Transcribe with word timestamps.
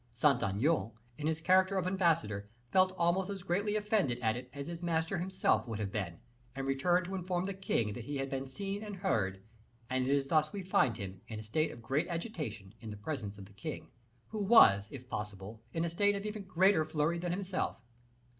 Saint 0.15 0.41
Aignan, 0.41 0.93
in 1.19 1.27
his 1.27 1.39
character 1.39 1.77
of 1.77 1.85
ambassador, 1.85 2.49
felt 2.71 2.91
almost 2.97 3.29
as 3.29 3.43
greatly 3.43 3.75
offended 3.75 4.17
at 4.19 4.35
it 4.35 4.49
as 4.51 4.65
his 4.65 4.81
master 4.81 5.19
himself 5.19 5.67
would 5.67 5.77
have 5.77 5.91
been, 5.91 6.17
and 6.55 6.65
returned 6.65 7.05
to 7.05 7.13
inform 7.13 7.43
the 7.45 7.53
king 7.53 7.89
what 7.93 7.97
he 8.05 8.17
had 8.17 8.49
seen 8.49 8.81
and 8.83 8.95
heard; 8.95 9.43
and 9.91 10.07
it 10.07 10.11
is 10.15 10.27
thus 10.27 10.51
we 10.51 10.63
find 10.63 10.97
him, 10.97 11.21
in 11.27 11.39
a 11.39 11.43
state 11.43 11.69
of 11.69 11.83
great 11.83 12.07
agitation, 12.07 12.73
in 12.79 12.89
the 12.89 12.97
presence 12.97 13.37
of 13.37 13.45
the 13.45 13.53
king, 13.53 13.91
who 14.29 14.39
was, 14.39 14.87
if 14.91 15.07
possible, 15.07 15.61
in 15.71 15.85
a 15.85 15.89
state 15.91 16.15
of 16.15 16.25
even 16.25 16.41
greater 16.45 16.83
flurry 16.83 17.19
than 17.19 17.31
himself. 17.31 17.77